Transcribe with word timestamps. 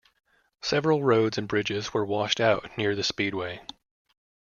Several 0.63 1.03
roads 1.03 1.37
and 1.37 1.47
bridges 1.47 1.93
were 1.93 2.03
washed 2.03 2.39
out 2.41 2.75
near 2.75 2.95
the 2.95 3.03
speedway. 3.03 3.61